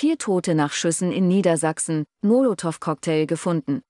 Vier 0.00 0.16
Tote 0.16 0.54
nach 0.54 0.70
Schüssen 0.74 1.10
in 1.10 1.26
Niedersachsen, 1.26 2.04
Molotow-Cocktail 2.22 3.26
gefunden. 3.26 3.82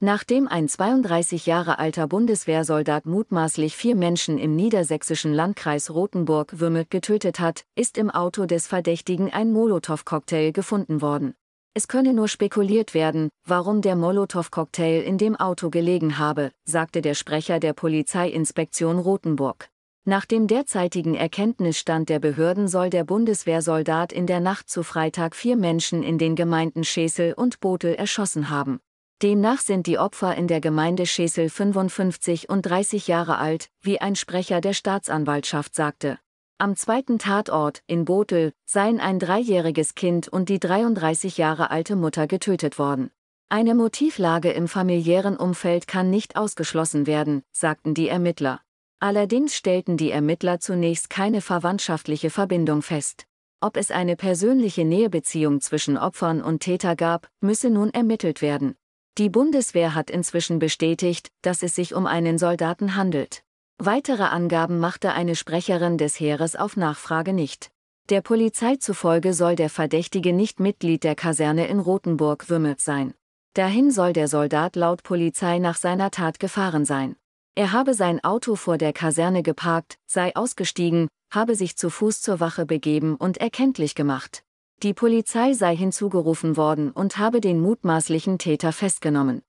Nachdem 0.00 0.48
ein 0.48 0.68
32 0.68 1.46
Jahre 1.46 1.78
alter 1.78 2.06
Bundeswehrsoldat 2.06 3.06
mutmaßlich 3.06 3.74
vier 3.74 3.96
Menschen 3.96 4.36
im 4.36 4.54
niedersächsischen 4.54 5.32
Landkreis 5.32 5.88
Rothenburg-Würme 5.88 6.84
getötet 6.84 7.40
hat, 7.40 7.64
ist 7.74 7.96
im 7.96 8.10
Auto 8.10 8.44
des 8.44 8.66
Verdächtigen 8.66 9.32
ein 9.32 9.50
Molotow-Cocktail 9.50 10.52
gefunden 10.52 11.00
worden. 11.00 11.34
Es 11.72 11.88
könne 11.88 12.12
nur 12.12 12.28
spekuliert 12.28 12.92
werden, 12.92 13.30
warum 13.46 13.80
der 13.80 13.96
Molotow-Cocktail 13.96 15.00
in 15.06 15.16
dem 15.16 15.36
Auto 15.36 15.70
gelegen 15.70 16.18
habe, 16.18 16.52
sagte 16.66 17.00
der 17.00 17.14
Sprecher 17.14 17.60
der 17.60 17.72
Polizeiinspektion 17.72 18.98
Rothenburg. 18.98 19.70
Nach 20.08 20.24
dem 20.24 20.46
derzeitigen 20.46 21.16
Erkenntnisstand 21.16 22.08
der 22.08 22.20
Behörden 22.20 22.68
soll 22.68 22.90
der 22.90 23.02
Bundeswehrsoldat 23.02 24.12
in 24.12 24.28
der 24.28 24.38
Nacht 24.38 24.70
zu 24.70 24.84
Freitag 24.84 25.34
vier 25.34 25.56
Menschen 25.56 26.04
in 26.04 26.16
den 26.16 26.36
Gemeinden 26.36 26.84
Schesel 26.84 27.32
und 27.32 27.58
Botel 27.58 27.92
erschossen 27.96 28.48
haben. 28.48 28.78
Demnach 29.20 29.58
sind 29.58 29.88
die 29.88 29.98
Opfer 29.98 30.36
in 30.36 30.46
der 30.46 30.60
Gemeinde 30.60 31.06
Schesel 31.06 31.50
55 31.50 32.48
und 32.48 32.62
30 32.62 33.08
Jahre 33.08 33.38
alt, 33.38 33.68
wie 33.80 34.00
ein 34.00 34.14
Sprecher 34.14 34.60
der 34.60 34.74
Staatsanwaltschaft 34.74 35.74
sagte. 35.74 36.20
Am 36.58 36.76
zweiten 36.76 37.18
Tatort, 37.18 37.82
in 37.88 38.04
Botel, 38.04 38.52
seien 38.64 39.00
ein 39.00 39.18
dreijähriges 39.18 39.96
Kind 39.96 40.28
und 40.28 40.48
die 40.48 40.60
33 40.60 41.36
Jahre 41.36 41.72
alte 41.72 41.96
Mutter 41.96 42.28
getötet 42.28 42.78
worden. 42.78 43.10
Eine 43.48 43.74
Motivlage 43.74 44.52
im 44.52 44.68
familiären 44.68 45.36
Umfeld 45.36 45.88
kann 45.88 46.10
nicht 46.10 46.36
ausgeschlossen 46.36 47.08
werden, 47.08 47.42
sagten 47.50 47.92
die 47.92 48.08
Ermittler. 48.08 48.60
Allerdings 48.98 49.54
stellten 49.54 49.96
die 49.96 50.10
Ermittler 50.10 50.58
zunächst 50.58 51.10
keine 51.10 51.40
verwandtschaftliche 51.40 52.30
Verbindung 52.30 52.82
fest. 52.82 53.26
Ob 53.60 53.76
es 53.76 53.90
eine 53.90 54.16
persönliche 54.16 54.84
Nähebeziehung 54.84 55.60
zwischen 55.60 55.98
Opfern 55.98 56.42
und 56.42 56.60
Täter 56.60 56.96
gab, 56.96 57.28
müsse 57.40 57.70
nun 57.70 57.90
ermittelt 57.90 58.42
werden. 58.42 58.74
Die 59.18 59.30
Bundeswehr 59.30 59.94
hat 59.94 60.10
inzwischen 60.10 60.58
bestätigt, 60.58 61.30
dass 61.42 61.62
es 61.62 61.74
sich 61.74 61.94
um 61.94 62.06
einen 62.06 62.38
Soldaten 62.38 62.96
handelt. 62.96 63.42
Weitere 63.78 64.24
Angaben 64.24 64.78
machte 64.78 65.12
eine 65.12 65.36
Sprecherin 65.36 65.98
des 65.98 66.18
Heeres 66.18 66.56
auf 66.56 66.76
Nachfrage 66.76 67.32
nicht. 67.32 67.70
Der 68.08 68.20
Polizei 68.20 68.76
zufolge 68.76 69.34
soll 69.34 69.56
der 69.56 69.68
Verdächtige 69.68 70.32
nicht 70.32 70.60
Mitglied 70.60 71.02
der 71.02 71.14
Kaserne 71.14 71.66
in 71.66 71.80
Rothenburg-Würmelt 71.80 72.80
sein. 72.80 73.14
Dahin 73.54 73.90
soll 73.90 74.12
der 74.12 74.28
Soldat 74.28 74.76
laut 74.76 75.02
Polizei 75.02 75.58
nach 75.58 75.76
seiner 75.76 76.10
Tat 76.10 76.38
gefahren 76.38 76.84
sein. 76.84 77.16
Er 77.58 77.72
habe 77.72 77.94
sein 77.94 78.22
Auto 78.22 78.54
vor 78.54 78.76
der 78.76 78.92
Kaserne 78.92 79.42
geparkt, 79.42 79.96
sei 80.04 80.36
ausgestiegen, 80.36 81.08
habe 81.32 81.54
sich 81.54 81.78
zu 81.78 81.88
Fuß 81.88 82.20
zur 82.20 82.38
Wache 82.38 82.66
begeben 82.66 83.16
und 83.16 83.38
erkenntlich 83.38 83.94
gemacht. 83.94 84.42
Die 84.82 84.92
Polizei 84.92 85.54
sei 85.54 85.74
hinzugerufen 85.74 86.58
worden 86.58 86.90
und 86.90 87.16
habe 87.16 87.40
den 87.40 87.58
mutmaßlichen 87.58 88.36
Täter 88.36 88.72
festgenommen. 88.72 89.40